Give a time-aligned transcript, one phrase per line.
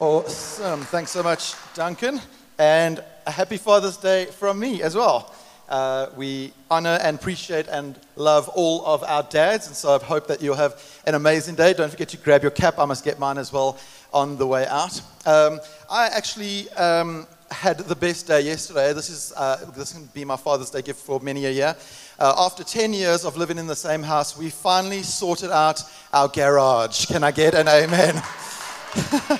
[0.00, 0.80] Awesome.
[0.80, 2.20] Thanks so much, Duncan.
[2.58, 5.32] And a happy Father's Day from me as well.
[5.68, 9.68] Uh, we honor and appreciate and love all of our dads.
[9.68, 11.74] And so I hope that you'll have an amazing day.
[11.74, 12.80] Don't forget to grab your cap.
[12.80, 13.78] I must get mine as well
[14.12, 15.00] on the way out.
[15.26, 18.92] Um, I actually um, had the best day yesterday.
[18.94, 21.76] This is uh, this can be my Father's Day gift for many a year.
[22.18, 25.80] Uh, after 10 years of living in the same house, we finally sorted out
[26.12, 27.06] our garage.
[27.06, 28.20] Can I get an amen?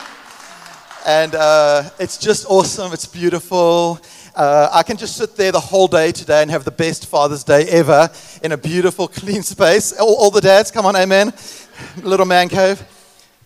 [1.06, 2.92] and uh, it's just awesome.
[2.92, 4.00] It's beautiful.
[4.34, 7.44] Uh, I can just sit there the whole day today and have the best Father's
[7.44, 8.10] Day ever
[8.42, 9.92] in a beautiful, clean space.
[9.98, 11.32] All, all the dads, come on, amen.
[12.02, 12.82] Little man cave.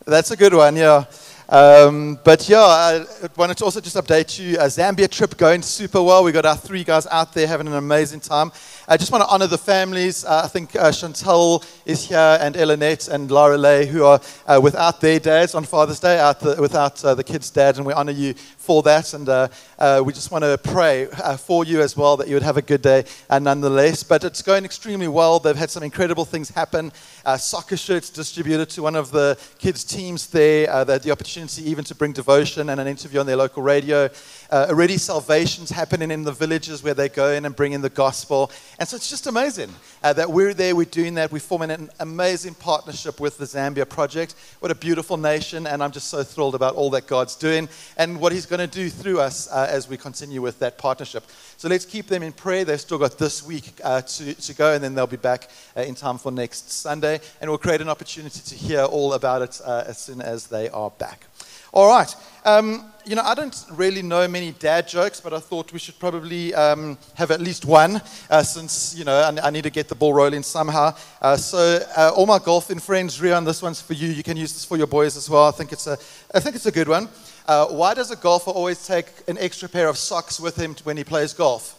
[0.07, 1.05] That's a good one, yeah.
[1.49, 3.05] Um, but yeah, I
[3.37, 4.57] wanted to also just update you.
[4.57, 6.23] A Zambia trip going super well.
[6.23, 8.53] We got our three guys out there having an amazing time.
[8.91, 10.25] I just want to honor the families.
[10.25, 14.59] Uh, I think uh, Chantal is here and Elinette and Laura Lay, who are uh,
[14.63, 18.13] without their dads on Father's Day, the, without uh, the kids' dads, and we honor
[18.13, 18.33] you
[18.69, 19.15] for that.
[19.15, 21.07] And uh, uh, we just want to pray
[21.39, 24.03] for you as well that you would have a good day nonetheless.
[24.03, 25.39] But it's going extremely well.
[25.39, 26.93] They've had some incredible things happen.
[27.39, 30.85] soccer shirts distributed to one of the kids' teams there.
[30.85, 34.11] they had the opportunity even to bring devotion and an interview on their local radio.
[34.53, 38.53] already salvations happening in the villages where they go in and bring in the gospel.
[38.79, 39.71] And so it's just amazing
[40.03, 43.89] uh, that we're there, we're doing that, we're forming an amazing partnership with the Zambia
[43.89, 44.35] Project.
[44.61, 48.21] What a beautiful nation, and I'm just so thrilled about all that God's doing and
[48.21, 51.25] what He's going to do through us uh, as we continue with that partnership.
[51.57, 52.65] So let's keep them in prayer.
[52.65, 55.83] They've still got this week uh, to, to go, and then they'll be back uh,
[55.83, 59.61] in time for next Sunday, and we'll create an opportunity to hear all about it
[59.65, 61.27] uh, as soon as they are back.
[61.73, 62.15] All right.
[62.47, 65.99] Um, you know, I don't really know many dad jokes, but I thought we should
[65.99, 69.89] probably um, have at least one uh, since, you know, I, I, need to get
[69.89, 70.95] the ball rolling somehow.
[71.21, 74.09] Uh, so, uh, all my golfing friends, Rian, this one's for you.
[74.09, 75.45] You can use this for your boys as well.
[75.45, 75.99] I think it's a,
[76.35, 77.09] I think it's a good one.
[77.49, 80.99] Uh, why does a golfer always take an extra pair of socks with him when
[80.99, 81.75] he plays golf?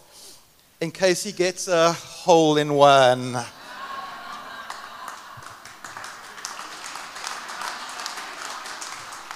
[0.81, 3.38] In case he gets a hole in one.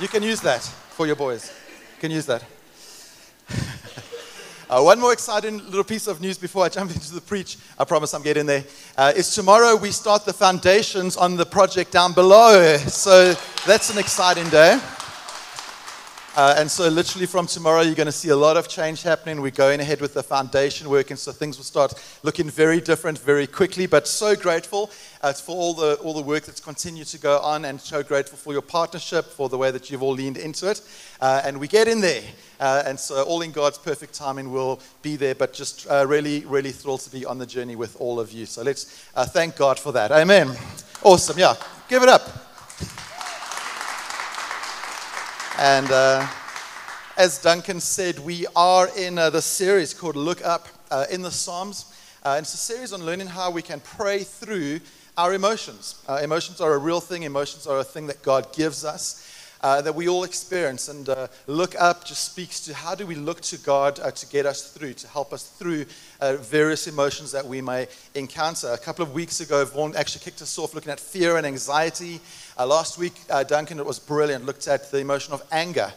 [0.02, 1.54] You can use that for your boys.
[1.96, 2.44] You can use that.
[4.70, 7.58] Uh, one more exciting little piece of news before I jump into the preach.
[7.78, 8.64] I promise I'm getting there.
[8.98, 12.78] Uh, is tomorrow we start the foundations on the project down below.
[12.78, 13.36] So
[13.68, 14.80] that's an exciting day.
[16.36, 19.40] Uh, and so, literally from tomorrow, you're going to see a lot of change happening.
[19.40, 23.20] We're going ahead with the foundation work, and so things will start looking very different
[23.20, 23.86] very quickly.
[23.86, 24.90] But so grateful
[25.22, 28.40] uh, for all the, all the work that's continued to go on, and so grateful
[28.40, 30.82] for your partnership, for the way that you've all leaned into it.
[31.22, 32.24] Uh, and we get in there.
[32.60, 35.36] Uh, and so, all in God's perfect timing, we'll be there.
[35.36, 38.48] But just uh, really, really thrilled to be on the journey with all of you.
[38.48, 40.12] So, let's uh, thank God for that.
[40.12, 40.50] Amen.
[41.04, 41.38] Awesome.
[41.38, 41.54] Yeah.
[41.88, 42.28] Give it up.
[45.64, 46.28] And uh,
[47.16, 51.32] as Duncan said, we are in uh, the series called Look Up uh, in the
[51.32, 51.86] Psalms.
[52.22, 54.82] Uh, it's a series on learning how we can pray through
[55.18, 56.04] our emotions.
[56.06, 59.30] Uh, emotions are a real thing, emotions are a thing that God gives us.
[59.62, 60.90] Uh, that we all experience.
[60.90, 61.08] And
[61.48, 64.96] look up just speaks to how do we look to God to get us through,
[64.96, 65.86] to help us through
[66.20, 68.68] various emotions that we may encounter.
[68.74, 72.20] A couple of weeks ago, Vaughan actually kicked us off looking at fear and anxiety.
[72.58, 75.92] Uh, last week, uh, Duncan, it was brilliant, looked at the emotion of anger.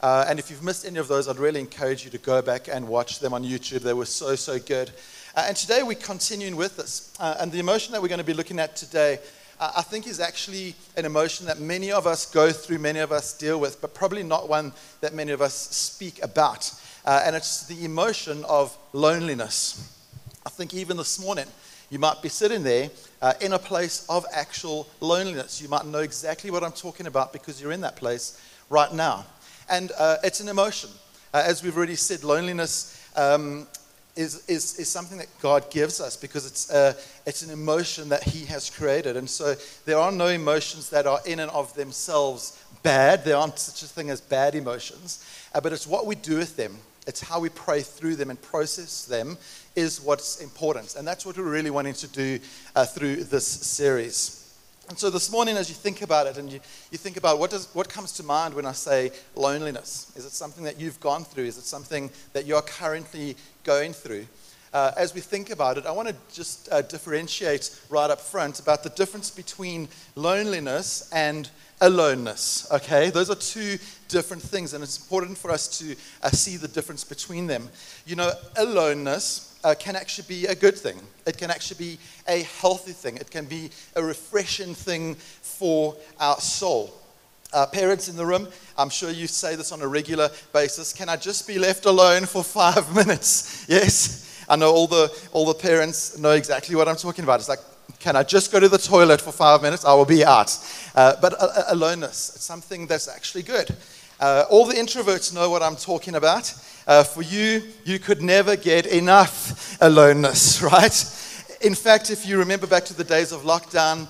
[0.00, 2.66] Uh, and if you've missed any of those, I'd really encourage you to go back
[2.66, 3.80] and watch them on YouTube.
[3.80, 4.90] They were so, so good.
[5.36, 7.14] Uh, and today we're continuing with this.
[7.20, 9.18] and the emotion that we're going to be looking at today
[9.60, 13.36] I think is actually an emotion that many of us go through, many of us
[13.36, 16.72] deal with, but probably not one that many of us speak about.
[17.04, 19.96] Uh, and it's the emotion of loneliness.
[20.46, 21.46] I think even this morning,
[21.90, 22.90] you might be sitting there
[23.22, 25.60] uh, in a place of actual loneliness.
[25.62, 29.24] You might know exactly what I'm talking about because you're in that place right now.
[29.70, 30.90] And uh, it's an emotion.
[31.32, 33.66] Uh, as we've already said, loneliness um,
[34.16, 38.22] is, is, is something that God gives us because it's, a, it's an emotion that
[38.22, 39.16] He has created.
[39.16, 39.54] And so
[39.84, 43.24] there are no emotions that are in and of themselves bad.
[43.24, 45.24] There aren't such a thing as bad emotions,
[45.54, 46.76] uh, but it's what we do with them.
[47.06, 49.38] It's how we pray through them and process them
[49.78, 50.96] is what's important.
[50.96, 52.40] And that's what we're really wanting to do
[52.74, 54.44] uh, through this series.
[54.88, 56.60] And so this morning, as you think about it and you,
[56.90, 60.32] you think about what, does, what comes to mind when I say loneliness, is it
[60.32, 61.44] something that you've gone through?
[61.44, 64.26] Is it something that you're currently going through?
[64.72, 68.60] Uh, as we think about it, I want to just uh, differentiate right up front
[68.60, 71.48] about the difference between loneliness and
[71.80, 72.66] aloneness.
[72.72, 73.78] Okay, those are two
[74.08, 77.68] different things, and it's important for us to uh, see the difference between them.
[78.06, 81.00] You know, aloneness uh, can actually be a good thing.
[81.26, 83.16] It can actually be a healthy thing.
[83.16, 86.92] It can be a refreshing thing for our soul.
[87.52, 88.46] Uh, parents in the room,
[88.76, 90.92] I'm sure you say this on a regular basis.
[90.92, 93.64] Can I just be left alone for five minutes?
[93.68, 94.44] Yes.
[94.48, 97.40] I know all the, all the parents know exactly what I'm talking about.
[97.40, 97.60] It's like,
[98.00, 99.84] can I just go to the toilet for five minutes?
[99.84, 100.56] I will be out.
[100.94, 101.34] Uh, but
[101.68, 103.74] aloneness, it's something that's actually good.
[104.20, 106.52] Uh, all the introverts know what I'm talking about.
[106.86, 111.56] Uh, for you, you could never get enough aloneness, right?
[111.60, 114.08] In fact, if you remember back to the days of lockdown,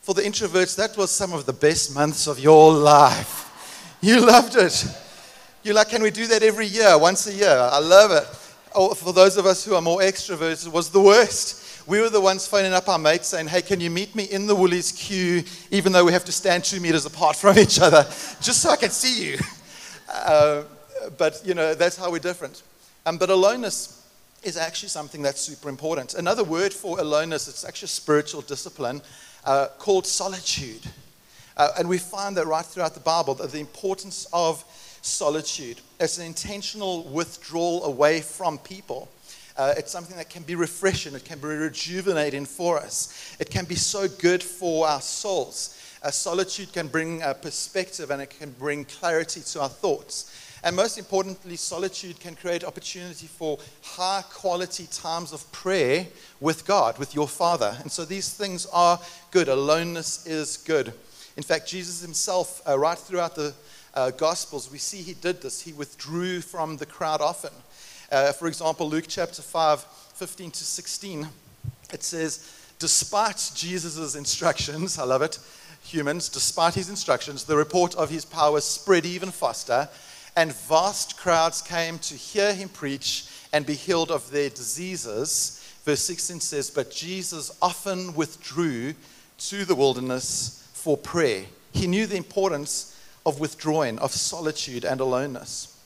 [0.00, 3.96] for the introverts, that was some of the best months of your life.
[4.00, 4.86] You loved it.
[5.62, 7.56] You're like, can we do that every year, once a year?
[7.72, 8.24] I love it.
[8.74, 11.63] Oh, for those of us who are more extroverts, it was the worst.
[11.86, 14.46] We were the ones phoning up our mates saying, hey, can you meet me in
[14.46, 18.04] the Woolies queue, even though we have to stand two meters apart from each other,
[18.40, 19.38] just so I can see you?
[20.10, 20.62] Uh,
[21.18, 22.62] but, you know, that's how we're different.
[23.04, 24.02] Um, but aloneness
[24.42, 26.14] is actually something that's super important.
[26.14, 29.02] Another word for aloneness, it's actually a spiritual discipline
[29.44, 30.80] uh, called solitude.
[31.56, 34.64] Uh, and we find that right throughout the Bible, that the importance of
[35.02, 35.80] solitude.
[36.00, 39.08] as an intentional withdrawal away from people.
[39.56, 43.36] Uh, it's something that can be refreshing, it can be rejuvenating for us.
[43.38, 45.80] It can be so good for our souls.
[46.02, 50.30] Uh, solitude can bring perspective and it can bring clarity to our thoughts.
[50.64, 56.06] And most importantly, solitude can create opportunity for high quality times of prayer
[56.40, 57.76] with God, with your Father.
[57.82, 58.98] And so these things are
[59.30, 59.48] good.
[59.48, 60.94] Aloneness is good.
[61.36, 63.54] In fact, Jesus himself, uh, right throughout the
[63.92, 65.60] uh, Gospels, we see he did this.
[65.60, 67.52] He withdrew from the crowd often.
[68.14, 71.26] Uh, for example, Luke chapter 5, 15 to 16,
[71.92, 75.40] it says, Despite Jesus' instructions, I love it,
[75.82, 79.88] humans, despite his instructions, the report of his power spread even faster
[80.36, 85.60] and vast crowds came to hear him preach and be healed of their diseases.
[85.84, 88.94] Verse 16 says, But Jesus often withdrew
[89.38, 91.46] to the wilderness for prayer.
[91.72, 92.96] He knew the importance
[93.26, 95.76] of withdrawing, of solitude and aloneness.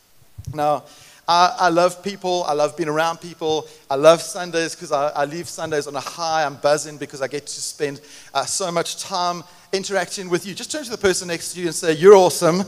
[0.52, 0.84] Now,
[1.28, 2.44] I, I love people.
[2.44, 3.69] I love being around people.
[3.90, 6.44] I love Sundays because I, I, leave Sundays on a high.
[6.44, 8.00] I'm buzzing because I get to spend
[8.32, 10.54] uh, so much time interacting with you.
[10.54, 12.62] Just turn to the person next to you and say, You're awesome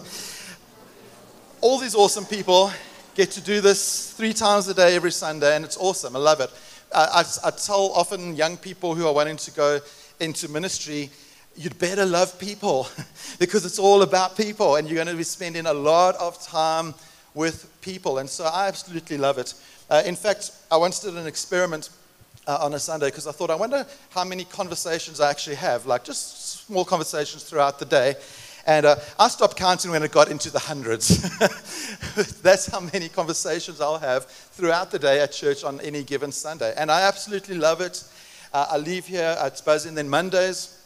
[1.60, 2.72] all these awesome people
[3.14, 6.16] get to do this three times a day every Sunday, and it's awesome.
[6.16, 6.50] I love it.
[6.94, 9.80] I, I, I tell often young people who are wanting to go
[10.20, 11.10] into ministry,
[11.56, 12.88] you'd better love people
[13.38, 16.94] because it's all about people, and you're going to be spending a lot of time
[17.34, 18.18] with people.
[18.18, 19.54] And so I absolutely love it.
[19.88, 21.90] Uh, in fact, I once did an experiment
[22.46, 25.86] uh, on a Sunday because I thought, I wonder how many conversations I actually have,
[25.86, 28.14] like just small conversations throughout the day.
[28.66, 31.08] And uh, I stopped counting when it got into the hundreds.
[32.42, 36.74] That's how many conversations I'll have throughout the day at church on any given Sunday.
[36.76, 38.04] And I absolutely love it.
[38.52, 40.76] Uh, I leave here at and then Mondays.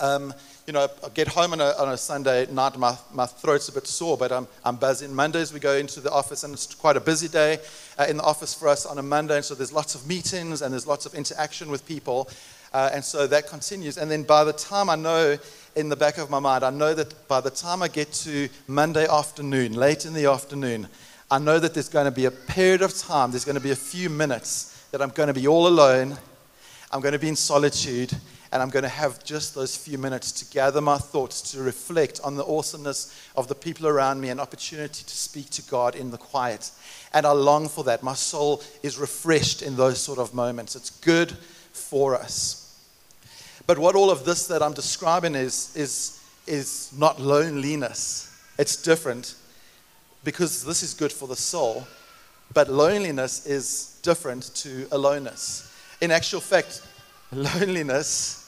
[0.00, 0.34] Um,
[0.66, 3.72] you know, I get home on a, on a Sunday night, my, my throat's a
[3.72, 5.12] bit sore, but I'm, I'm buzzing.
[5.12, 7.58] Mondays, we go into the office, and it's quite a busy day
[7.98, 9.36] uh, in the office for us on a Monday.
[9.36, 12.28] And so there's lots of meetings and there's lots of interaction with people.
[12.72, 13.98] Uh, and so that continues.
[13.98, 15.36] And then by the time I know
[15.74, 18.48] in the back of my mind, I know that by the time I get to
[18.66, 20.88] Monday afternoon, late in the afternoon,
[21.30, 23.72] I know that there's going to be a period of time, there's going to be
[23.72, 26.16] a few minutes that I'm going to be all alone.
[26.92, 28.12] I'm going to be in solitude,
[28.52, 32.20] and I'm going to have just those few minutes to gather my thoughts, to reflect
[32.22, 36.10] on the awesomeness of the people around me, an opportunity to speak to God in
[36.10, 36.70] the quiet.
[37.14, 38.02] And I long for that.
[38.02, 40.76] My soul is refreshed in those sort of moments.
[40.76, 41.32] It's good
[41.72, 42.78] for us.
[43.66, 48.38] But what all of this that I'm describing is, is, is not loneliness.
[48.58, 49.34] It's different
[50.24, 51.86] because this is good for the soul.
[52.52, 55.74] But loneliness is different to aloneness.
[56.02, 56.82] In actual fact,
[57.32, 58.40] loneliness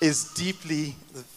[0.00, 0.94] is deeply,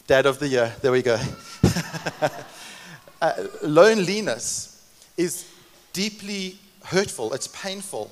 [0.07, 1.17] dad of the year, there we go.
[3.21, 4.83] uh, loneliness
[5.17, 5.49] is
[5.93, 8.11] deeply hurtful, it's painful.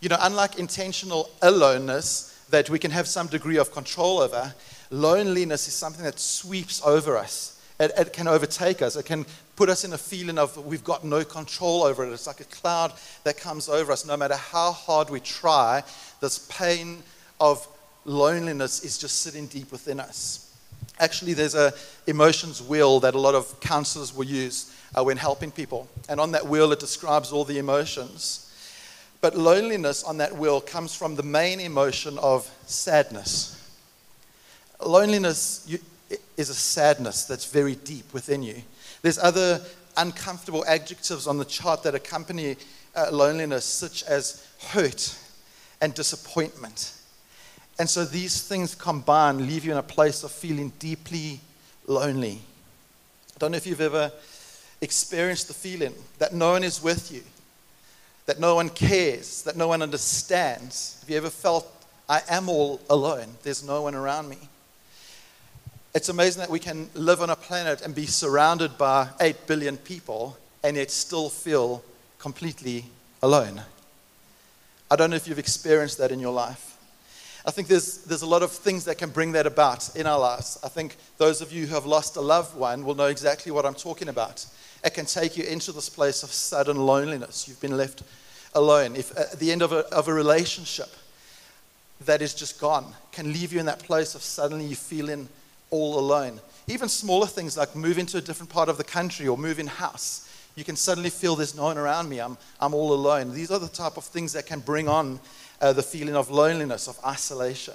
[0.00, 4.54] You know, unlike intentional aloneness, that we can have some degree of control over,
[4.90, 7.60] loneliness is something that sweeps over us.
[7.80, 8.94] It, it, can overtake us.
[8.94, 12.12] It can put us in a feeling of we've got no control over it.
[12.12, 12.92] It's like a cloud
[13.24, 14.06] that comes over us.
[14.06, 15.82] No matter how hard we try,
[16.20, 17.02] this pain
[17.40, 17.66] of
[18.04, 20.48] loneliness is just sitting deep within us.
[20.98, 21.72] Actually, there's a
[22.06, 25.88] emotions wheel that a lot of counselors will use uh, when helping people.
[26.08, 28.48] And on that wheel, it describes all the emotions.
[29.20, 33.58] But loneliness on that wheel comes from the main emotion of sadness.
[34.84, 35.72] Loneliness
[36.36, 38.62] is a sadness that's very deep within you.
[39.02, 39.60] There's other
[39.96, 42.56] uncomfortable adjectives on the chart that accompany
[42.94, 45.16] uh, loneliness, such as hurt
[45.80, 46.94] and disappointment.
[47.82, 51.40] And so these things combined leave you in a place of feeling deeply
[51.88, 52.38] lonely.
[53.34, 54.12] I don't know if you've ever
[54.80, 57.24] experienced the feeling that no one is with you,
[58.26, 60.98] that no one cares, that no one understands.
[61.00, 61.66] Have you ever felt,
[62.08, 64.38] I am all alone, there's no one around me?
[65.92, 69.76] It's amazing that we can live on a planet and be surrounded by 8 billion
[69.76, 71.82] people and yet still feel
[72.20, 72.84] completely
[73.24, 73.60] alone.
[74.88, 76.71] I don't know if you've experienced that in your life.
[77.44, 80.18] I think there's, there's a lot of things that can bring that about in our
[80.18, 80.58] lives.
[80.62, 83.66] I think those of you who have lost a loved one will know exactly what
[83.66, 84.46] I'm talking about.
[84.84, 87.48] It can take you into this place of sudden loneliness.
[87.48, 88.02] You've been left
[88.54, 88.94] alone.
[88.94, 90.88] If at the end of a, of a relationship
[92.02, 95.28] that is just gone, can leave you in that place of suddenly you feeling
[95.70, 96.40] all alone.
[96.68, 100.28] Even smaller things like moving to a different part of the country or moving house.
[100.54, 102.20] You can suddenly feel there's no one around me.
[102.20, 103.32] I'm, I'm all alone.
[103.32, 105.18] These are the type of things that can bring on
[105.62, 107.74] uh, the feeling of loneliness, of isolation.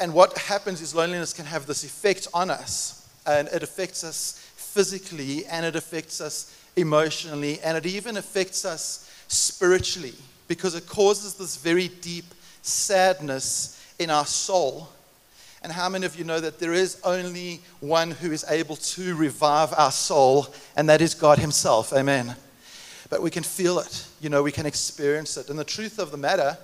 [0.00, 4.38] And what happens is loneliness can have this effect on us, and it affects us
[4.54, 10.14] physically, and it affects us emotionally, and it even affects us spiritually
[10.46, 12.26] because it causes this very deep
[12.60, 14.88] sadness in our soul.
[15.62, 19.14] And how many of you know that there is only one who is able to
[19.14, 21.94] revive our soul, and that is God Himself?
[21.94, 22.36] Amen
[23.14, 24.06] but we can feel it.
[24.20, 25.48] You know, we can experience it.
[25.48, 26.58] And the truth of the matter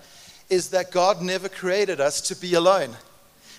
[0.48, 2.96] is that God never created us to be alone.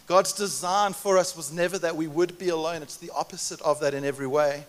[0.07, 2.81] God's design for us was never that we would be alone.
[2.81, 4.65] It's the opposite of that in every way.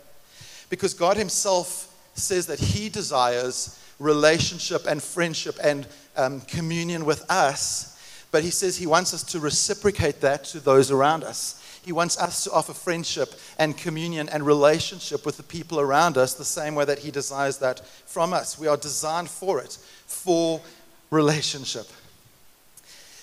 [0.69, 7.99] Because God Himself says that He desires relationship and friendship and um, communion with us,
[8.31, 11.61] but He says He wants us to reciprocate that to those around us.
[11.85, 16.33] He wants us to offer friendship and communion and relationship with the people around us
[16.33, 18.57] the same way that He desires that from us.
[18.57, 20.61] We are designed for it, for
[21.09, 21.87] relationship.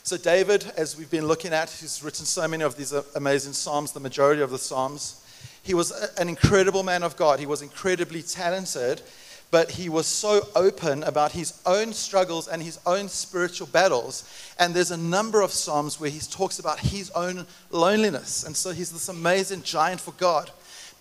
[0.02, 3.92] So, David, as we've been looking at, who's written so many of these amazing Psalms,
[3.92, 5.24] the majority of the Psalms,
[5.62, 7.38] he was an incredible man of God.
[7.38, 9.02] He was incredibly talented
[9.50, 14.24] but he was so open about his own struggles and his own spiritual battles.
[14.58, 18.44] And there's a number of Psalms where he talks about his own loneliness.
[18.44, 20.50] And so he's this amazing giant for God.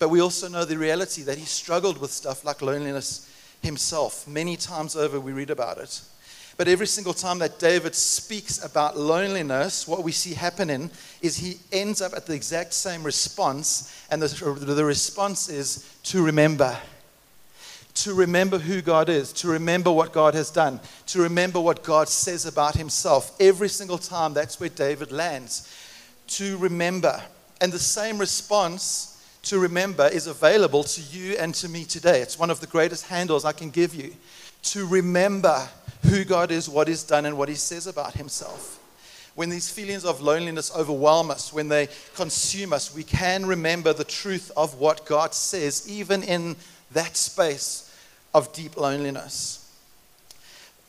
[0.00, 3.30] But we also know the reality that he struggled with stuff like loneliness
[3.62, 4.26] himself.
[4.26, 6.00] Many times over, we read about it.
[6.56, 10.90] But every single time that David speaks about loneliness, what we see happening
[11.22, 14.04] is he ends up at the exact same response.
[14.10, 16.76] And the, the response is to remember
[18.04, 22.08] to remember who God is, to remember what God has done, to remember what God
[22.08, 23.36] says about himself.
[23.38, 25.70] Every single time, that's where David lands.
[26.28, 27.20] To remember.
[27.60, 32.22] And the same response to remember is available to you and to me today.
[32.22, 34.14] It's one of the greatest handles I can give you.
[34.62, 35.68] To remember
[36.04, 38.78] who God is, what He's done, and what He says about Himself.
[39.34, 44.04] When these feelings of loneliness overwhelm us, when they consume us, we can remember the
[44.04, 46.56] truth of what God says, even in
[46.92, 47.88] that space
[48.34, 49.60] of deep loneliness.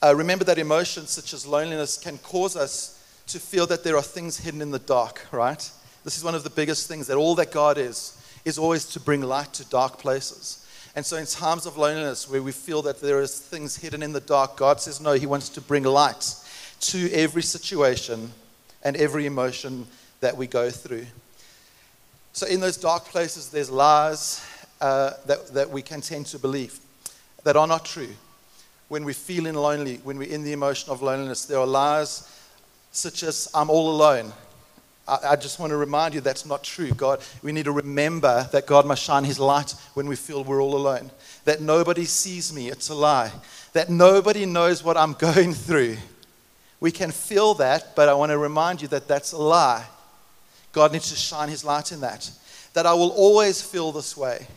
[0.03, 4.01] Uh, remember that emotions such as loneliness can cause us to feel that there are
[4.01, 5.69] things hidden in the dark, right?
[6.03, 8.99] This is one of the biggest things that all that God is, is always to
[8.99, 10.67] bring light to dark places.
[10.95, 14.11] And so, in times of loneliness where we feel that there is things hidden in
[14.11, 16.35] the dark, God says, No, He wants to bring light
[16.81, 18.31] to every situation
[18.83, 19.87] and every emotion
[20.19, 21.05] that we go through.
[22.33, 24.45] So, in those dark places, there's lies
[24.81, 26.79] uh, that, that we can tend to believe
[27.43, 28.09] that are not true.
[28.87, 32.27] When we're feeling lonely, when we're in the emotion of loneliness, there are lies
[32.91, 34.33] such as, I'm all alone.
[35.07, 36.91] I, I just want to remind you that's not true.
[36.91, 40.61] God, we need to remember that God must shine His light when we feel we're
[40.61, 41.09] all alone.
[41.45, 43.31] That nobody sees me, it's a lie.
[43.73, 45.97] That nobody knows what I'm going through.
[46.79, 49.85] We can feel that, but I want to remind you that that's a lie.
[50.73, 52.29] God needs to shine His light in that.
[52.73, 54.47] That I will always feel this way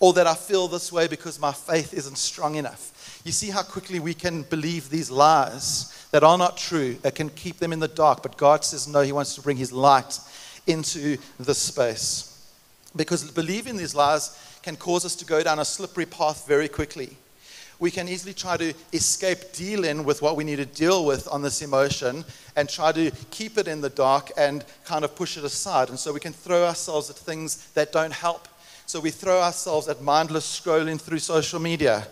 [0.00, 3.20] or that I feel this way because my faith isn't strong enough.
[3.24, 7.28] You see how quickly we can believe these lies that are not true, that can
[7.30, 10.20] keep them in the dark, but God says no, He wants to bring His light
[10.66, 12.34] into this space.
[12.94, 17.16] Because believing these lies can cause us to go down a slippery path very quickly.
[17.80, 21.42] We can easily try to escape dealing with what we need to deal with on
[21.42, 22.24] this emotion
[22.56, 25.88] and try to keep it in the dark and kind of push it aside.
[25.88, 28.48] And so we can throw ourselves at things that don't help
[28.88, 32.08] so we throw ourselves at mindless scrolling through social media.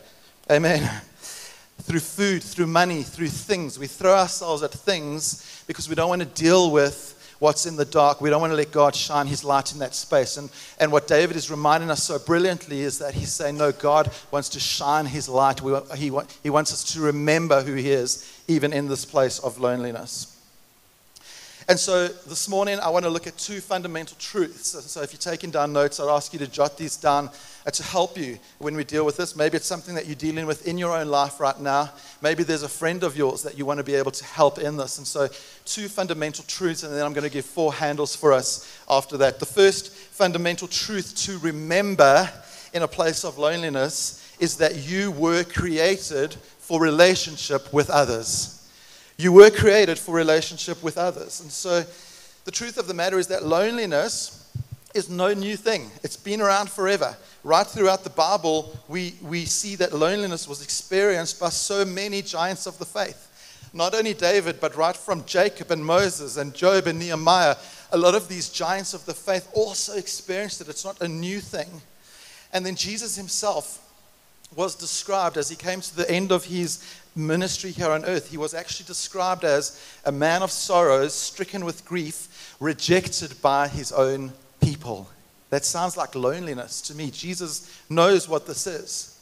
[0.51, 0.83] Amen.
[1.81, 3.79] through food, through money, through things.
[3.79, 7.87] We throw ourselves at things because we don't want to deal with what's in the
[7.87, 8.21] dark.
[8.21, 10.37] We don't want to let God shine His light in that space.
[10.37, 14.11] And, and what David is reminding us so brilliantly is that he's saying, No, God
[14.31, 15.63] wants to shine His light.
[15.63, 19.59] We, he, he wants us to remember who He is, even in this place of
[19.59, 20.36] loneliness.
[21.69, 24.69] And so this morning, I want to look at two fundamental truths.
[24.69, 27.29] So- if you're taking down notes, I'd ask you to jot these down
[27.67, 29.35] uh, to help you when we deal with this.
[29.35, 31.91] Maybe it's something that you're dealing with in your own life right now.
[32.23, 34.77] Maybe there's a friend of yours that you want to be able to help in
[34.77, 34.99] this.
[34.99, 35.29] And so,
[35.65, 39.41] two fundamental truths, and then I'm going to give four handles for us after that.
[39.41, 42.31] The first fundamental truth to remember
[42.75, 48.57] in a place of loneliness is that you were created for relationship with others.
[49.17, 51.41] You were created for relationship with others.
[51.41, 51.85] And so
[52.45, 54.51] the truth of the matter is that loneliness
[54.95, 55.91] is no new thing.
[56.03, 57.17] It's been around forever.
[57.45, 62.67] Right throughout the Bible, we, we see that loneliness was experienced by so many giants
[62.67, 63.71] of the faith.
[63.73, 67.57] Not only David, but right from Jacob and Moses and Job and Nehemiah,
[67.93, 70.69] a lot of these giants of the faith also experienced it.
[70.69, 71.69] It's not a new thing.
[72.53, 73.86] And then Jesus himself
[74.55, 76.83] was described as he came to the end of his
[77.15, 78.31] ministry here on earth.
[78.31, 83.93] He was actually described as a man of sorrows, stricken with grief, rejected by his
[83.93, 85.09] own people.
[85.51, 87.11] That sounds like loneliness to me.
[87.11, 89.13] Jesus knows what this is.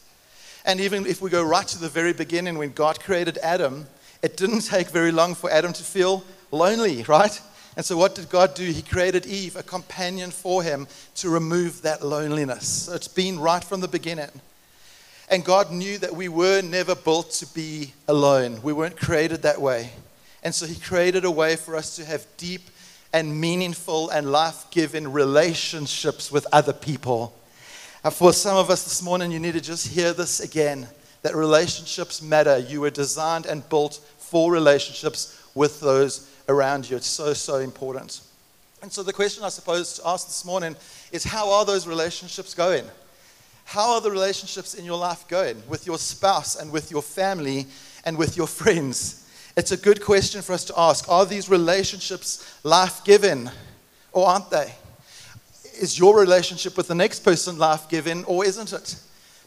[0.65, 3.87] And even if we go right to the very beginning when God created Adam,
[4.23, 7.41] it didn't take very long for Adam to feel lonely, right?
[7.77, 8.65] And so, what did God do?
[8.65, 12.69] He created Eve, a companion for him to remove that loneliness.
[12.69, 14.31] So, it's been right from the beginning.
[15.31, 18.61] And God knew that we were never built to be alone.
[18.63, 19.91] We weren't created that way.
[20.43, 22.71] And so He created a way for us to have deep
[23.13, 27.35] and meaningful and life giving relationships with other people.
[28.03, 30.89] And for some of us this morning, you need to just hear this again
[31.23, 32.59] that relationships matter.
[32.59, 36.97] You were designed and built for relationships with those around you.
[36.97, 38.21] It's so, so important.
[38.83, 40.77] And so, the question I suppose to ask this morning
[41.11, 42.85] is how are those relationships going?
[43.65, 47.67] How are the relationships in your life going with your spouse and with your family
[48.05, 49.29] and with your friends?
[49.57, 51.09] It's a good question for us to ask.
[51.09, 53.51] Are these relationships life giving
[54.13, 54.73] or aren't they?
[55.81, 58.97] Is your relationship with the next person life giving or isn't it?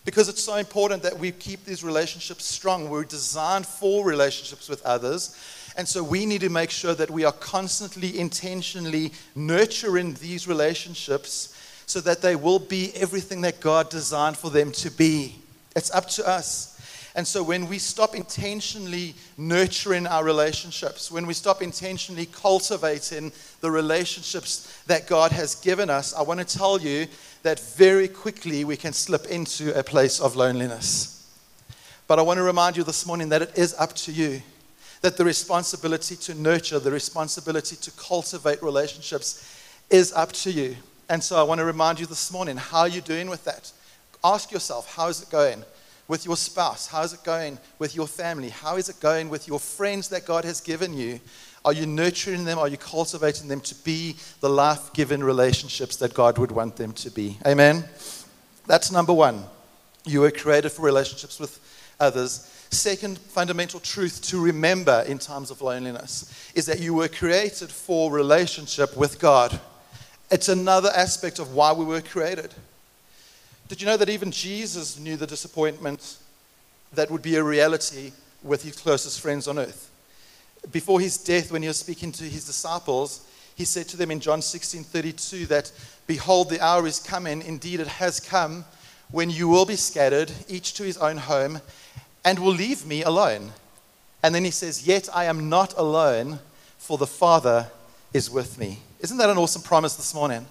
[0.05, 2.89] Because it's so important that we keep these relationships strong.
[2.89, 5.35] We're designed for relationships with others.
[5.75, 11.53] And so we need to make sure that we are constantly, intentionally nurturing these relationships
[11.87, 15.35] so that they will be everything that God designed for them to be.
[15.75, 16.75] It's up to us.
[17.15, 23.71] And so when we stop intentionally nurturing our relationships, when we stop intentionally cultivating the
[23.71, 27.07] relationships that God has given us, I want to tell you
[27.41, 31.35] that very quickly we can slip into a place of loneliness.
[32.05, 34.41] But I want to remind you this morning that it is up to you.
[35.01, 39.57] That the responsibility to nurture, the responsibility to cultivate relationships
[39.89, 40.75] is up to you.
[41.09, 43.71] And so I want to remind you this morning how are you doing with that?
[44.23, 45.63] Ask yourself, how is it going
[46.07, 46.87] with your spouse?
[46.87, 48.49] How is it going with your family?
[48.49, 51.19] How is it going with your friends that God has given you?
[51.65, 52.59] Are you nurturing them?
[52.59, 56.93] Are you cultivating them to be the life given relationships that God would want them
[56.93, 57.37] to be?
[57.45, 57.83] Amen?
[58.65, 59.43] That's number one.
[60.05, 61.59] You were created for relationships with
[61.99, 62.53] others.
[62.69, 68.11] Second fundamental truth to remember in times of loneliness is that you were created for
[68.11, 69.59] relationship with God.
[70.29, 72.53] It's another aspect of why we were created.
[73.67, 76.17] Did you know that even Jesus knew the disappointment
[76.93, 78.11] that would be a reality
[78.43, 79.89] with his closest friends on earth?
[80.71, 84.19] Before his death, when he was speaking to his disciples, he said to them in
[84.19, 85.71] John 16 32 that,
[86.07, 88.65] Behold, the hour is coming, indeed it has come,
[89.11, 91.61] when you will be scattered, each to his own home,
[92.25, 93.51] and will leave me alone.
[94.21, 96.39] And then he says, Yet I am not alone,
[96.77, 97.67] for the Father
[98.13, 98.79] is with me.
[98.99, 100.45] Isn't that an awesome promise this morning?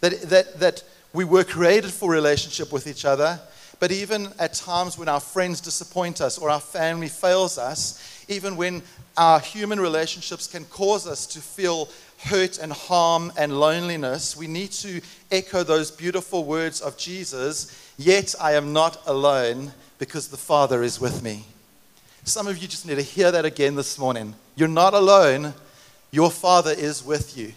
[0.00, 3.40] That, that, that we were created for relationship with each other,
[3.80, 8.56] but even at times when our friends disappoint us or our family fails us, even
[8.56, 8.82] when
[9.16, 11.88] our human relationships can cause us to feel
[12.24, 18.34] hurt and harm and loneliness, we need to echo those beautiful words of Jesus Yet
[18.40, 21.44] I am not alone because the Father is with me.
[22.24, 24.34] Some of you just need to hear that again this morning.
[24.56, 25.54] You're not alone,
[26.10, 27.52] your Father is with you.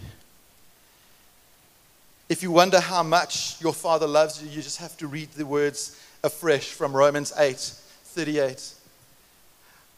[2.29, 5.45] If you wonder how much your Father loves you, you just have to read the
[5.45, 8.73] words afresh from Romans 8 38.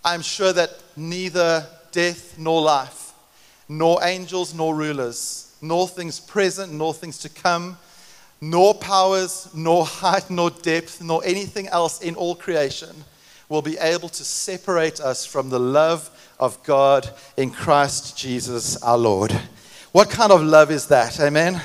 [0.06, 3.14] I'm sure that neither death nor life,
[3.68, 7.78] nor angels nor rulers, nor things present nor things to come,
[8.42, 12.96] nor powers, nor height, nor depth, nor anything else in all creation
[13.50, 19.00] will be able to separate us from the love of God in Christ Jesus our
[19.00, 19.32] Lord.
[19.92, 21.20] What kind of love is that?
[21.20, 21.60] Amen.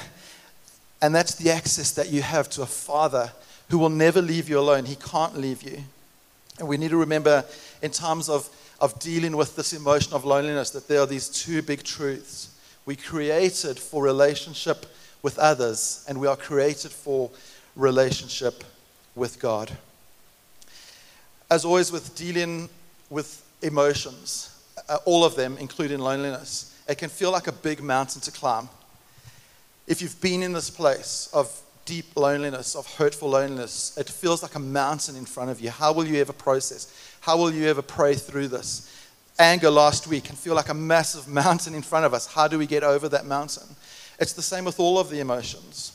[1.04, 3.30] And that's the access that you have to a Father
[3.68, 4.86] who will never leave you alone.
[4.86, 5.76] He can't leave you.
[6.58, 7.44] And we need to remember
[7.82, 8.48] in times of,
[8.80, 12.58] of dealing with this emotion of loneliness that there are these two big truths.
[12.86, 14.86] We created for relationship
[15.20, 17.30] with others, and we are created for
[17.76, 18.64] relationship
[19.14, 19.76] with God.
[21.50, 22.70] As always, with dealing
[23.10, 28.22] with emotions, uh, all of them, including loneliness, it can feel like a big mountain
[28.22, 28.70] to climb.
[29.86, 34.54] If you've been in this place of deep loneliness, of hurtful loneliness, it feels like
[34.54, 35.70] a mountain in front of you.
[35.70, 36.92] How will you ever process?
[37.20, 38.90] How will you ever pray through this?
[39.38, 42.26] Anger last week can feel like a massive mountain in front of us.
[42.26, 43.76] How do we get over that mountain?
[44.18, 45.92] It's the same with all of the emotions.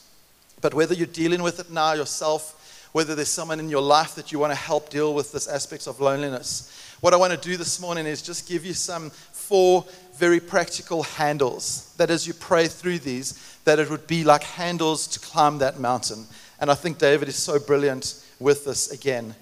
[0.61, 4.31] But whether you're dealing with it now yourself, whether there's someone in your life that
[4.31, 7.55] you want to help deal with this aspect of loneliness, what I want to do
[7.55, 9.11] this morning is just give you some
[9.49, 9.83] four
[10.13, 15.07] very practical handles that as you pray through these, that it would be like handles
[15.07, 16.25] to climb that mountain.
[16.59, 19.33] And I think David is so brilliant with this again.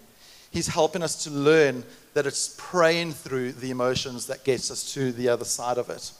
[0.49, 5.11] He's helping us to learn that it's praying through the emotions that gets us to
[5.11, 6.11] the other side of it.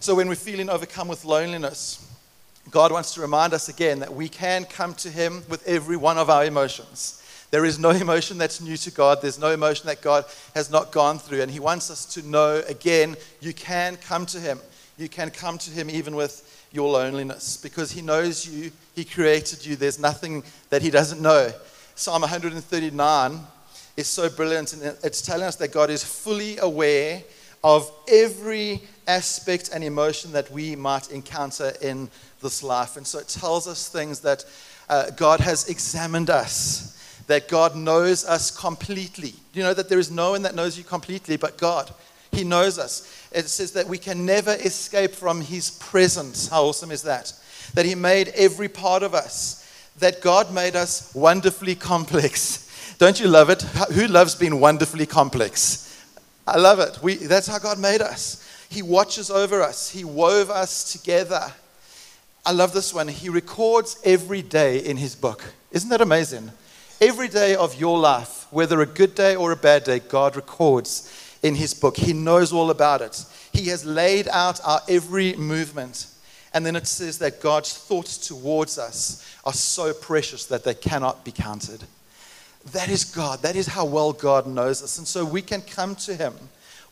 [0.00, 2.04] So when we're feeling overcome with loneliness,
[2.70, 6.18] God wants to remind us again that we can come to Him with every one
[6.18, 7.17] of our emotions.
[7.50, 9.22] There is no emotion that's new to God.
[9.22, 11.42] There's no emotion that God has not gone through.
[11.42, 14.60] And He wants us to know again, you can come to Him.
[14.96, 18.70] You can come to Him even with your loneliness because He knows you.
[18.94, 19.76] He created you.
[19.76, 21.52] There's nothing that He doesn't know.
[21.94, 23.40] Psalm 139
[23.96, 24.72] is so brilliant.
[24.72, 27.22] And it's telling us that God is fully aware
[27.64, 32.08] of every aspect and emotion that we might encounter in
[32.40, 32.96] this life.
[32.96, 34.44] And so it tells us things that
[34.88, 36.97] uh, God has examined us,
[37.28, 39.34] that God knows us completely.
[39.52, 41.90] You know that there is no one that knows you completely but God.
[42.32, 43.28] He knows us.
[43.32, 46.48] It says that we can never escape from His presence.
[46.48, 47.32] How awesome is that?
[47.74, 49.64] That He made every part of us,
[49.98, 52.96] that God made us wonderfully complex.
[52.98, 53.62] Don't you love it?
[53.62, 55.84] Who loves being wonderfully complex?
[56.46, 56.98] I love it.
[57.02, 58.44] We, that's how God made us.
[58.70, 61.52] He watches over us, He wove us together.
[62.48, 63.08] I love this one.
[63.08, 65.44] He records every day in his book.
[65.70, 66.50] Isn't that amazing?
[67.00, 71.38] Every day of your life, whether a good day or a bad day, God records
[71.44, 71.96] in his book.
[71.96, 73.24] He knows all about it.
[73.52, 76.06] He has laid out our every movement.
[76.52, 81.24] And then it says that God's thoughts towards us are so precious that they cannot
[81.24, 81.84] be counted.
[82.72, 83.42] That is God.
[83.42, 84.98] That is how well God knows us.
[84.98, 86.34] And so we can come to Him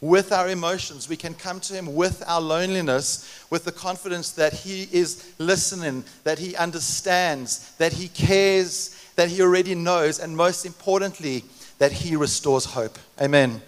[0.00, 1.08] with our emotions.
[1.08, 6.04] We can come to Him with our loneliness, with the confidence that He is listening,
[6.24, 11.44] that He understands, that He cares, that He already knows, and most importantly,
[11.78, 12.98] that He restores hope.
[13.20, 13.62] Amen.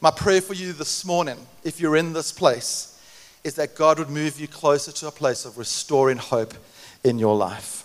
[0.00, 3.00] My prayer for you this morning, if you're in this place,
[3.42, 6.54] is that God would move you closer to a place of restoring hope
[7.02, 7.83] in your life.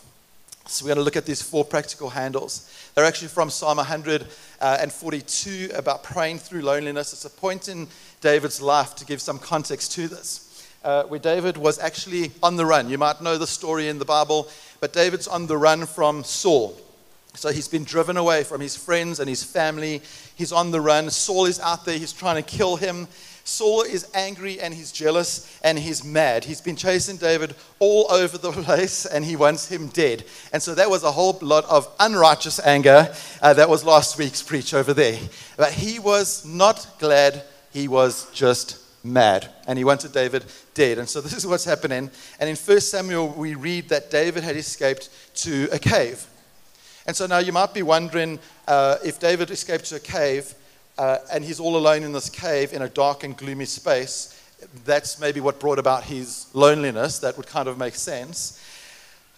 [0.72, 2.70] So, we're going to look at these four practical handles.
[2.94, 7.12] They're actually from Psalm 142 about praying through loneliness.
[7.12, 7.88] It's a point in
[8.22, 12.68] David's life to give some context to this, uh, where David was actually on the
[12.68, 12.88] run.
[12.88, 14.48] You might know the story in the Bible,
[14.80, 16.80] but David's on the run from Saul.
[17.34, 20.04] So he's been driven away from his friends and his family.
[20.36, 21.10] He's on the run.
[21.10, 21.98] Saul is out there.
[21.98, 23.08] He's trying to kill him.
[23.50, 26.46] Saul is angry and he's jealous and he's mad.
[26.46, 30.24] He's been chasing David all over the place and he wants him dead.
[30.54, 33.14] And so that was a whole lot of unrighteous anger.
[33.42, 35.20] Uh, that was last week's preach over there.
[35.58, 39.50] But he was not glad, he was just mad.
[39.68, 41.00] And he wanted David dead.
[41.00, 42.12] And so this is what's happening.
[42.40, 46.26] And in 1 Samuel, we read that David had escaped to a cave.
[47.08, 50.54] And so now you might be wondering uh, if David escaped to a cave,
[51.00, 54.36] uh, and he's all alone in this cave in a dark and gloomy space.
[54.84, 57.20] That's maybe what brought about his loneliness.
[57.20, 58.62] That would kind of make sense.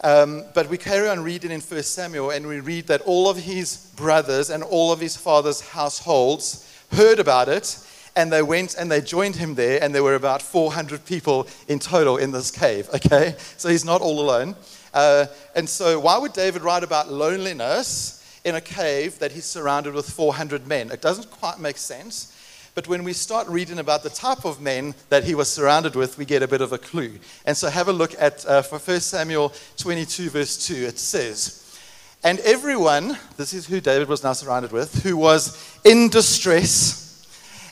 [0.03, 3.37] Um, but we carry on reading in 1 Samuel, and we read that all of
[3.37, 7.77] his brothers and all of his father's households heard about it,
[8.15, 11.77] and they went and they joined him there, and there were about 400 people in
[11.77, 13.35] total in this cave, okay?
[13.57, 14.55] So he's not all alone.
[14.95, 19.93] Uh, and so, why would David write about loneliness in a cave that he's surrounded
[19.93, 20.91] with 400 men.
[20.91, 22.37] It doesn't quite make sense.
[22.73, 26.17] But when we start reading about the type of men that he was surrounded with,
[26.17, 27.19] we get a bit of a clue.
[27.45, 30.73] And so have a look at uh, for 1 Samuel 22, verse 2.
[30.75, 31.77] It says,
[32.23, 37.27] And everyone, this is who David was now surrounded with, who was in distress,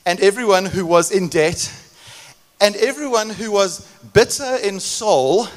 [0.06, 1.74] and everyone who was in debt,
[2.60, 5.48] and everyone who was bitter in soul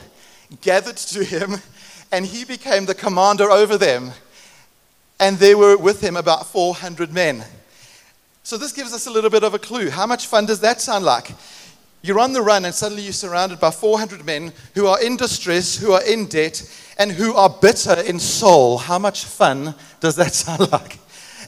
[0.61, 1.57] gathered to him,
[2.13, 4.13] and he became the commander over them
[5.21, 7.45] and there were with him about 400 men.
[8.43, 9.89] So this gives us a little bit of a clue.
[9.89, 11.33] How much fun does that sound like?
[12.03, 15.77] You're on the run, and suddenly you're surrounded by 400 men who are in distress,
[15.77, 18.79] who are in debt, and who are bitter in soul.
[18.79, 20.99] How much fun does that sound like?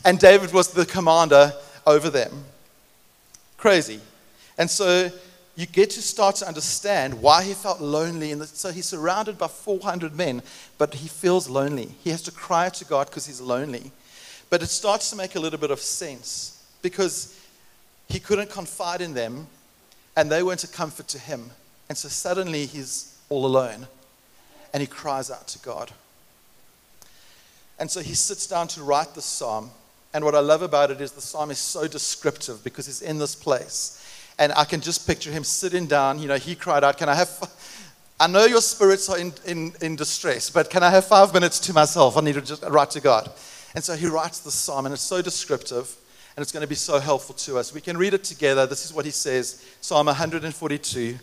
[0.04, 1.52] And David was the commander
[1.86, 2.44] over them.
[3.56, 4.00] Crazy.
[4.56, 5.10] And so
[5.56, 8.32] you get to start to understand why he felt lonely.
[8.32, 10.42] And so he's surrounded by 400 men,
[10.78, 11.94] but he feels lonely.
[12.02, 13.92] He has to cry to God because he's lonely.
[14.50, 17.40] But it starts to make a little bit of sense because
[18.08, 19.46] he couldn't confide in them
[20.16, 21.50] and they weren't a comfort to him.
[21.88, 23.86] And so suddenly he's all alone
[24.72, 25.92] and he cries out to God.
[27.78, 29.70] And so he sits down to write the psalm.
[30.12, 33.18] And what I love about it is the psalm is so descriptive because he's in
[33.18, 34.03] this place.
[34.38, 36.18] And I can just picture him sitting down.
[36.18, 37.30] You know, he cried out, Can I have,
[38.18, 41.58] I know your spirits are in, in, in distress, but can I have five minutes
[41.60, 42.16] to myself?
[42.16, 43.30] I need to just write to God.
[43.74, 45.96] And so he writes the psalm, and it's so descriptive,
[46.36, 47.74] and it's going to be so helpful to us.
[47.74, 48.66] We can read it together.
[48.66, 51.18] This is what he says Psalm 142.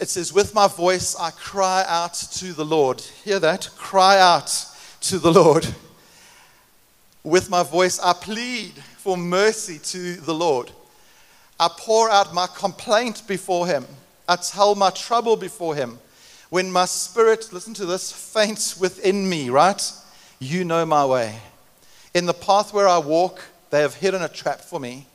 [0.00, 3.00] It says, With my voice I cry out to the Lord.
[3.00, 3.68] Hear that?
[3.76, 4.52] Cry out
[5.02, 5.66] to the Lord.
[7.22, 10.70] With my voice I plead for mercy to the Lord.
[11.58, 13.86] I pour out my complaint before him.
[14.28, 15.98] I tell my trouble before him.
[16.50, 19.92] When my spirit, listen to this, faints within me, right?
[20.38, 21.38] You know my way.
[22.14, 25.06] In the path where I walk, they have hidden a trap for me.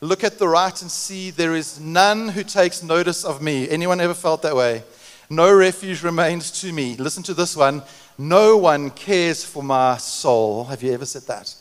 [0.00, 3.68] Look at the right and see there is none who takes notice of me.
[3.68, 4.82] Anyone ever felt that way?
[5.30, 6.96] No refuge remains to me.
[6.96, 7.82] Listen to this one.
[8.18, 10.64] No one cares for my soul.
[10.64, 11.54] Have you ever said that?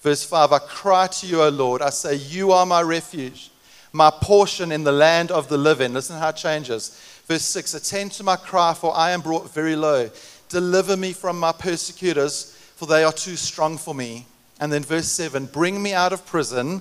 [0.00, 1.82] Verse 5 I cry to you, O Lord.
[1.82, 3.50] I say, You are my refuge,
[3.94, 5.94] my portion in the land of the living.
[5.94, 7.00] Listen how it changes.
[7.28, 10.10] Verse 6 Attend to my cry, for I am brought very low.
[10.48, 14.26] Deliver me from my persecutors, for they are too strong for me.
[14.58, 16.80] And then verse 7 Bring me out of prison,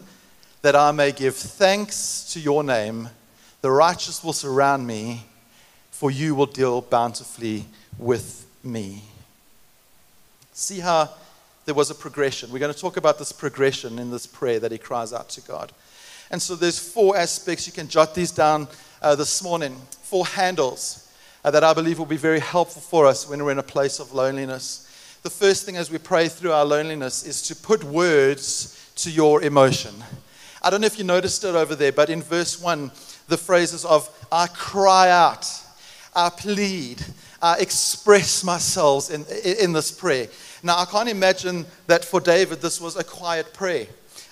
[0.63, 3.09] that I may give thanks to your name.
[3.61, 5.27] The righteous will surround me,
[5.91, 7.65] for you will deal bountifully
[7.99, 9.03] with me.
[10.53, 11.11] See how
[11.65, 12.51] there was a progression.
[12.51, 15.41] We're going to talk about this progression in this prayer that he cries out to
[15.41, 15.71] God.
[16.33, 17.67] And so there's four aspects.
[17.67, 18.67] You can jot these down
[19.03, 19.79] uh, this morning.
[20.01, 21.07] Four handles
[21.45, 23.99] uh, that I believe will be very helpful for us when we're in a place
[23.99, 25.19] of loneliness.
[25.21, 29.43] The first thing as we pray through our loneliness is to put words to your
[29.43, 29.93] emotion.
[30.63, 32.89] I don't know if you noticed it over there, but in verse 1,
[33.27, 35.47] the phrases of I cry out,
[36.15, 37.05] I plead,
[37.43, 39.23] I express myself in,
[39.59, 40.29] in this prayer.
[40.63, 43.85] Now, I can't imagine that for David this was a quiet prayer.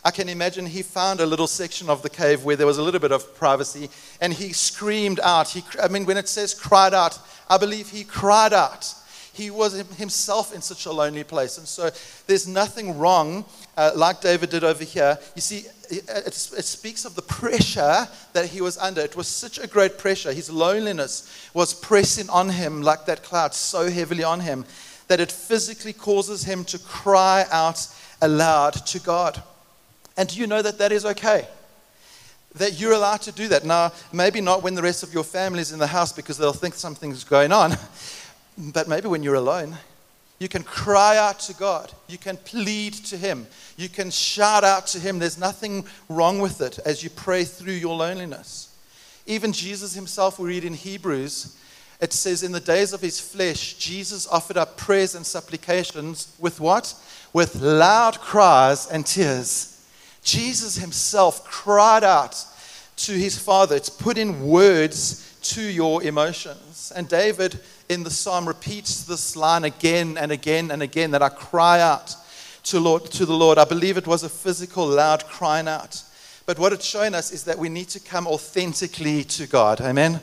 [0.04, 2.84] I can imagine he found a little section of the cave where there was a
[2.84, 5.50] little bit of privacy and he screamed out.
[5.50, 8.94] He, I mean, when it says cried out, I believe he cried out.
[9.34, 11.58] He was himself in such a lonely place.
[11.58, 11.90] And so
[12.28, 13.46] there's nothing wrong,
[13.78, 15.18] uh, like David did over here.
[15.36, 19.02] You see, it, it, speaks of the pressure that he was under.
[19.02, 20.34] It was such a great pressure.
[20.34, 24.66] His loneliness was pressing on him like that cloud so heavily on him
[25.08, 27.88] that it physically causes him to cry out
[28.22, 29.42] aloud to God.
[30.18, 31.48] And do you know that that is okay?
[32.56, 33.66] That you're allowed to do that.
[33.66, 36.54] Now, maybe not when the rest of your family is in the house because they'll
[36.54, 37.78] think something's going on,
[38.58, 39.78] but maybe when you're alone.
[40.42, 41.94] You can cry out to God.
[42.08, 43.46] You can plead to Him.
[43.78, 45.20] You can shout out to Him.
[45.20, 48.76] There's nothing wrong with it as you pray through your loneliness.
[49.28, 51.56] Even Jesus Himself, we read in Hebrews,
[52.02, 56.60] it says, In the days of His flesh, Jesus offered up prayers and supplications with
[56.60, 56.96] what?
[57.34, 59.71] With loud cries and tears.
[60.24, 62.44] Jesus himself cried out
[62.98, 63.76] to his father.
[63.76, 66.92] It's put in words to your emotions.
[66.96, 71.30] And David in the psalm repeats this line again and again and again that I
[71.30, 72.16] cry out
[72.64, 73.58] to, Lord, to the Lord.
[73.58, 76.04] I believe it was a physical, loud crying out.
[76.46, 79.82] But what it's showing us is that we need to come authentically to God.
[79.82, 80.20] Amen?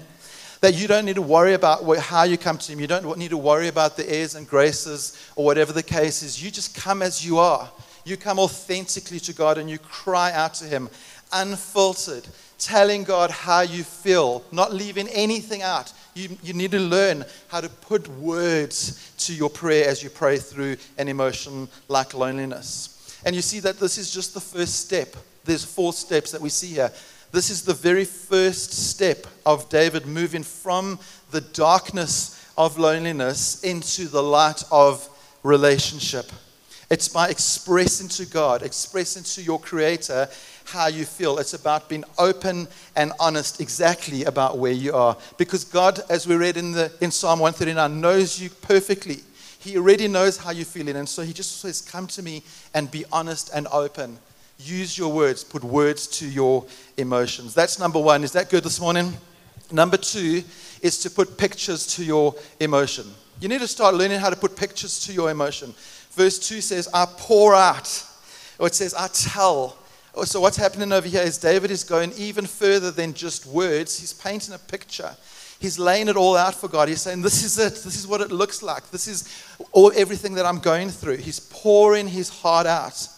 [0.60, 2.80] That you don't need to worry about how you come to Him.
[2.80, 6.42] You don't need to worry about the airs and graces or whatever the case is.
[6.42, 7.70] You just come as you are.
[8.04, 10.88] You come authentically to God and you cry out to Him,
[11.32, 12.26] unfiltered,
[12.58, 15.92] telling God how you feel, not leaving anything out.
[16.14, 20.38] You, you need to learn how to put words to your prayer as you pray
[20.38, 23.20] through an emotion like loneliness.
[23.24, 25.14] And you see that this is just the first step.
[25.44, 26.92] There's four steps that we see here.
[27.30, 30.98] This is the very first step of David moving from
[31.30, 35.08] the darkness of loneliness into the light of
[35.42, 36.26] relationship.
[36.90, 40.28] It's by expressing to God, expressing to your Creator
[40.64, 41.38] how you feel.
[41.38, 45.16] It's about being open and honest exactly about where you are.
[45.36, 49.18] Because God, as we read in, the, in Psalm 139, knows you perfectly.
[49.58, 50.96] He already knows how you're feeling.
[50.96, 54.18] And so He just says, Come to me and be honest and open.
[54.58, 56.64] Use your words, put words to your
[56.96, 57.54] emotions.
[57.54, 58.24] That's number one.
[58.24, 59.12] Is that good this morning?
[59.70, 60.42] Number two
[60.80, 63.04] is to put pictures to your emotion.
[63.40, 65.74] You need to start learning how to put pictures to your emotion.
[66.18, 68.04] Verse 2 says, I pour out.
[68.58, 69.78] Or it says, I tell.
[70.16, 74.00] Oh, So, what's happening over here is David is going even further than just words.
[74.00, 75.16] He's painting a picture.
[75.60, 76.88] He's laying it all out for God.
[76.88, 77.84] He's saying, This is it.
[77.84, 78.90] This is what it looks like.
[78.90, 79.32] This is
[79.70, 81.18] all, everything that I'm going through.
[81.18, 83.08] He's pouring his heart out.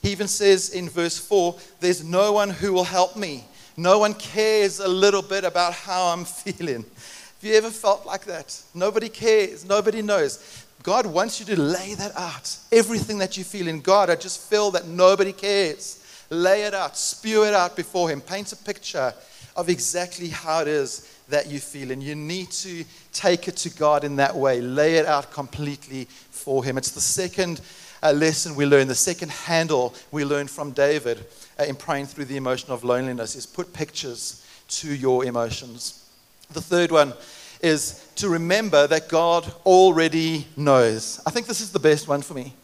[0.00, 3.44] He even says in verse 4 There's no one who will help me.
[3.76, 6.84] No one cares a little bit about how I'm feeling.
[6.84, 8.58] Have you ever felt like that?
[8.72, 9.66] Nobody cares.
[9.66, 10.64] Nobody knows.
[10.86, 12.56] God wants you to lay that out.
[12.70, 16.00] Everything that you feel in God, I just feel that nobody cares.
[16.30, 18.20] Lay it out, spew it out before Him.
[18.20, 19.12] Paint a picture
[19.56, 21.90] of exactly how it is that you feel.
[21.90, 24.60] And you need to take it to God in that way.
[24.60, 26.78] Lay it out completely for Him.
[26.78, 27.62] It's the second
[28.00, 31.26] uh, lesson we learn, the second handle we learn from David
[31.58, 36.08] uh, in praying through the emotion of loneliness is put pictures to your emotions.
[36.52, 37.12] The third one
[37.60, 41.20] is to remember that God already knows.
[41.26, 42.54] I think this is the best one for me.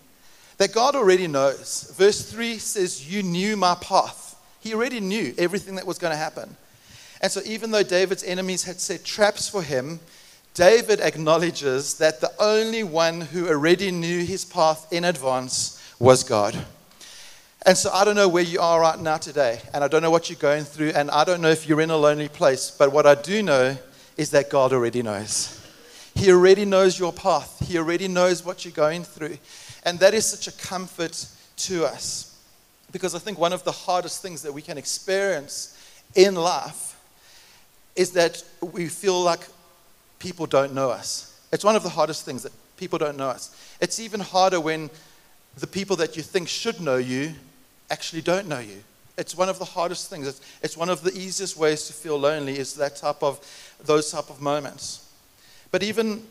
[0.59, 1.93] That God already knows.
[1.97, 4.37] Verse 3 says, You knew my path.
[4.61, 6.57] He already knew everything that was going to happen.
[7.21, 10.01] And so, even though David's enemies had set traps for him,
[10.55, 16.57] David acknowledges that the only one who already knew his path in advance was God.
[17.65, 20.11] And so I don't know where you are right now today, and I don't know
[20.11, 22.93] what you're going through, and I don't know if you're in a lonely place, but
[22.93, 23.79] what I do know
[24.17, 25.59] is that God already knows.
[26.15, 29.39] He already knows your path, He already knows what you're going through.
[29.85, 32.39] And that is such a comfort to us.
[32.93, 35.77] Because I think one of the hardest things that we can experience
[36.15, 37.01] in life
[37.97, 39.41] is that we feel like
[40.19, 41.41] people don't know us.
[41.53, 43.77] It's one of the hardest things that people don't know us.
[43.81, 44.91] It's even harder when
[45.57, 47.35] the people that you think should know you
[47.91, 48.83] actually don't know you.
[49.19, 50.27] It's one of the hardest things.
[50.27, 53.41] It's, it's one of the easiest ways to feel lonely is that type of
[53.85, 55.09] those type of moments.
[55.71, 56.23] But even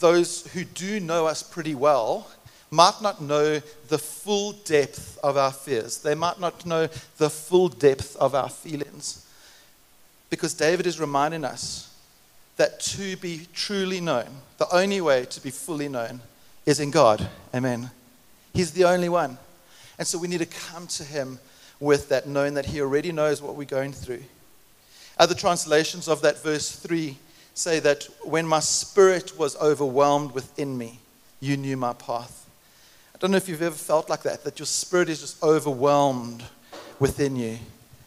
[0.00, 2.28] those who do know us pretty well
[2.70, 5.98] might not know the full depth of our fears.
[5.98, 9.26] They might not know the full depth of our feelings.
[10.30, 11.94] Because David is reminding us
[12.56, 16.20] that to be truly known, the only way to be fully known
[16.66, 17.26] is in God.
[17.54, 17.90] Amen.
[18.52, 19.38] He's the only one.
[19.98, 21.38] And so we need to come to Him
[21.80, 24.22] with that, knowing that He already knows what we're going through.
[25.18, 27.16] Other translations of that verse 3
[27.54, 31.00] say that when my spirit was overwhelmed within me,
[31.40, 32.48] you knew my path.
[33.14, 36.44] I don't know if you've ever felt like that, that your spirit is just overwhelmed
[37.00, 37.58] within you.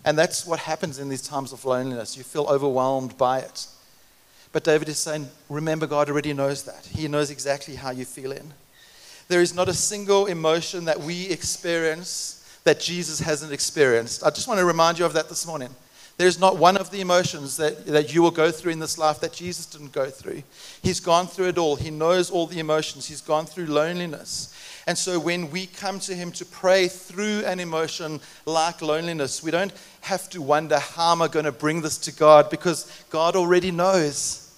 [0.06, 2.16] And that's what happens in these times of loneliness.
[2.16, 3.68] You feel overwhelmed by it.
[4.54, 6.86] But David is saying, remember, God already knows that.
[6.86, 8.54] He knows exactly how you feel in.
[9.28, 14.24] There is not a single emotion that we experience that Jesus hasn't experienced.
[14.24, 15.70] I just want to remind you of that this morning.
[16.22, 19.20] There's not one of the emotions that, that you will go through in this life
[19.22, 20.44] that Jesus didn't go through.
[20.84, 21.76] He's gone through it all.
[21.76, 23.08] He knows all the emotions.
[23.08, 24.56] He's gone through loneliness.
[24.86, 29.50] And so when we come to Him to pray through an emotion like loneliness, we
[29.50, 32.52] don't have to wonder, how am I going to bring this to God?
[32.52, 34.56] Because God already knows.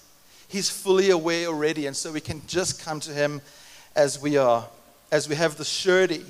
[0.48, 1.86] He's fully aware already.
[1.86, 3.40] And so we can just come to Him
[3.96, 4.66] as we are,
[5.10, 6.26] as we have the surety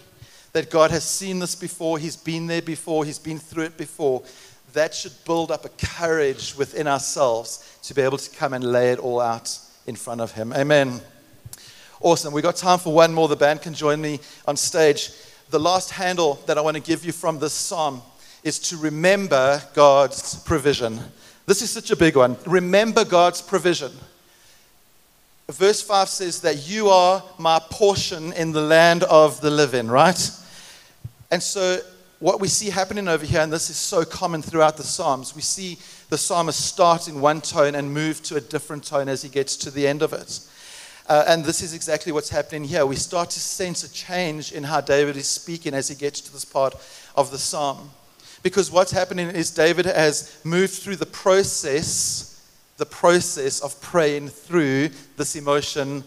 [0.54, 4.22] that God has seen this before, He's been there before, He's been through it before.
[4.74, 8.90] That should build up a courage within ourselves to be able to come and lay
[8.90, 9.56] it all out
[9.86, 10.52] in front of Him.
[10.52, 11.00] Amen.
[12.00, 12.34] Awesome.
[12.34, 13.28] We've got time for one more.
[13.28, 15.10] The band can join me on stage.
[15.50, 18.02] The last handle that I want to give you from this psalm
[18.42, 20.98] is to remember God's provision.
[21.46, 22.36] This is such a big one.
[22.44, 23.92] Remember God's provision.
[25.48, 30.30] Verse 5 says that you are my portion in the land of the living, right?
[31.30, 31.80] And so,
[32.24, 35.42] what we see happening over here, and this is so common throughout the Psalms, we
[35.42, 35.76] see
[36.08, 39.58] the psalmist start in one tone and move to a different tone as he gets
[39.58, 40.40] to the end of it.
[41.06, 42.86] Uh, and this is exactly what's happening here.
[42.86, 46.32] We start to sense a change in how David is speaking as he gets to
[46.32, 46.74] this part
[47.14, 47.90] of the psalm.
[48.42, 52.42] Because what's happening is David has moved through the process,
[52.78, 56.02] the process of praying through this emotion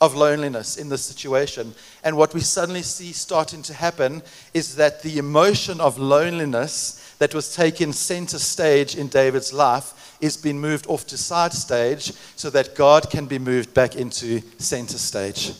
[0.00, 1.74] of loneliness in this situation.
[2.04, 7.34] And what we suddenly see starting to happen is that the emotion of loneliness that
[7.34, 12.50] was taken center stage in David's life is being moved off to side stage so
[12.50, 15.52] that God can be moved back into center stage.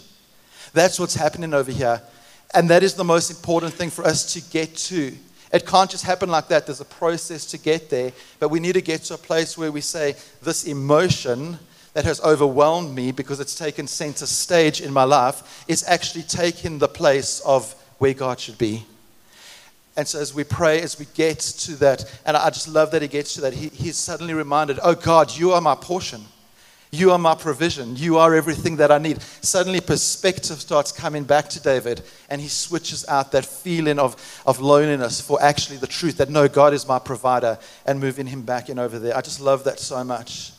[0.72, 2.02] That's what's happening over here.
[2.54, 5.14] And that is the most important thing for us to get to.
[5.52, 6.66] It can't just happen like that.
[6.66, 8.12] There's a process to get there.
[8.38, 11.58] But we need to get to a place where we say, this emotion
[11.96, 16.78] that has overwhelmed me because it's taken center stage in my life is actually taking
[16.78, 18.84] the place of where God should be.
[19.96, 23.00] And so as we pray, as we get to that, and I just love that
[23.00, 26.20] he gets to that, he, he's suddenly reminded, oh God, you are my portion.
[26.90, 27.96] You are my provision.
[27.96, 29.22] You are everything that I need.
[29.22, 34.60] Suddenly, perspective starts coming back to David, and he switches out that feeling of, of
[34.60, 38.68] loneliness for actually the truth that no, God is my provider, and moving him back
[38.68, 39.16] in over there.
[39.16, 40.52] I just love that so much.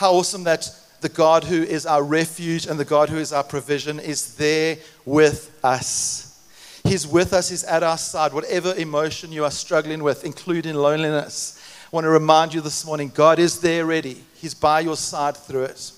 [0.00, 0.66] How awesome that
[1.02, 4.78] the God who is our refuge and the God who is our provision is there
[5.04, 6.42] with us.
[6.84, 8.32] He's with us, He's at our side.
[8.32, 13.12] Whatever emotion you are struggling with, including loneliness, I want to remind you this morning
[13.14, 14.24] God is there ready.
[14.36, 15.92] He's by your side through it.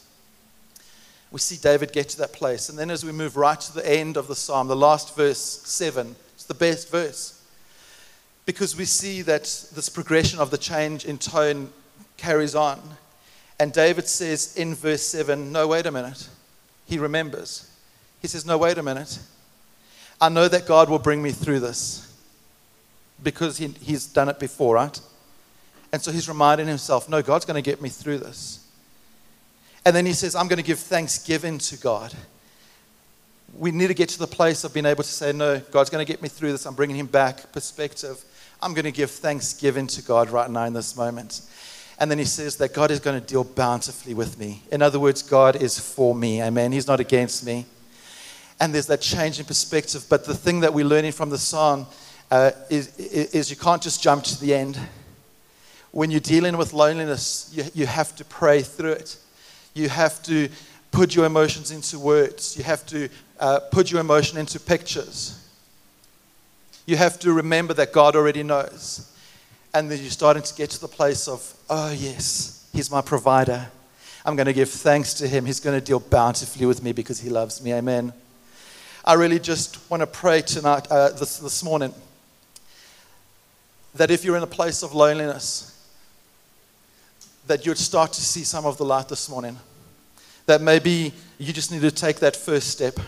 [1.31, 2.71] We see David get to that place.
[2.71, 5.39] And then as we move right to the end of the psalm, the last verse,
[5.39, 7.41] 7, it's the best verse.
[8.47, 11.73] Because we see that this progression of the change in tone
[12.17, 12.81] carries on.
[13.63, 16.29] And David says in verse 7, No, wait a minute.
[16.85, 17.71] He remembers.
[18.21, 19.21] He says, No, wait a minute.
[20.21, 22.13] I know that God will bring me through this
[23.23, 25.01] because he, he's done it before, right?
[25.93, 28.67] And so he's reminding himself, no, God's going to get me through this.
[29.87, 32.13] And then he says, I'm going to give thanksgiving to God.
[33.57, 36.05] We need to get to the place of being able to say, no, God's going
[36.05, 36.67] to get me through this.
[36.67, 37.53] I'm bringing him back.
[37.53, 38.25] Perspective.
[38.61, 41.43] I'm going to give thanksgiving to God right now in this moment.
[42.03, 44.63] And then he says that God is going to deal bountifully with me.
[44.71, 46.43] In other words, God is for me.
[46.43, 46.73] Amen.
[46.73, 47.65] He's not against me
[48.63, 50.07] and there's that change in perspective.
[50.09, 51.85] But the thing that we're learning from the psalm
[52.31, 54.79] uh, is, is you can't just jump to the end.
[55.91, 59.17] When you're dealing with loneliness, you, you have to pray through it.
[59.75, 60.49] You have to
[60.93, 62.57] put your emotions into words.
[62.57, 63.09] You have to
[63.41, 65.45] uh, put your emotion into pictures.
[66.87, 69.13] You have to remember that God already knows.
[69.75, 73.67] And then you're starting to get to the place of, oh, yes, He's my provider.
[74.25, 75.47] I'm going to give thanks to Him.
[75.47, 77.73] He's going to deal bountifully with me because He loves me.
[77.73, 78.13] Amen.
[79.05, 81.95] I really just want to pray tonight, uh, this, this morning,
[83.95, 85.69] that if you're in a place of loneliness,
[87.47, 89.59] that you'd start to see some of the light this morning.
[90.47, 92.99] That maybe you just need to take that first step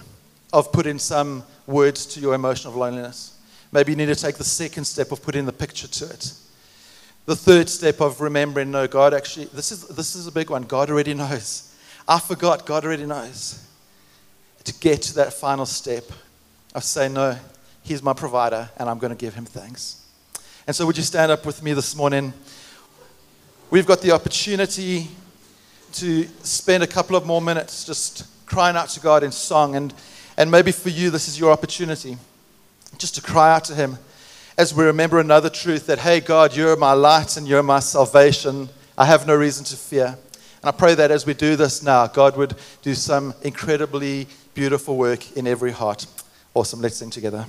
[0.52, 3.38] of putting some words to your emotion of loneliness.
[3.72, 6.32] Maybe you need to take the second step of putting the picture to it.
[7.26, 10.62] The third step of remembering, no, God actually, this is, this is a big one.
[10.62, 11.74] God already knows.
[12.06, 13.66] I forgot, God already knows
[14.64, 16.04] to get to that final step
[16.74, 17.38] of saying, No,
[17.82, 20.04] He's my provider, and I'm going to give Him thanks.
[20.66, 22.32] And so, would you stand up with me this morning?
[23.70, 25.08] We've got the opportunity
[25.94, 29.76] to spend a couple of more minutes just crying out to God in song.
[29.76, 29.94] And,
[30.36, 32.16] and maybe for you, this is your opportunity
[32.98, 33.98] just to cry out to Him
[34.56, 38.68] as we remember another truth that, hey, God, you're my light and you're my salvation.
[38.96, 40.06] I have no reason to fear.
[40.06, 40.16] And
[40.62, 45.36] I pray that as we do this now, God would do some incredibly beautiful work
[45.36, 46.06] in every heart.
[46.54, 46.80] Awesome.
[46.80, 47.46] Let's sing together.